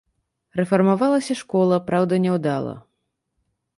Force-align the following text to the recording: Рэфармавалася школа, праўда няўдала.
Рэфармавалася 0.59 1.33
школа, 1.41 1.75
праўда 1.91 2.13
няўдала. 2.25 2.73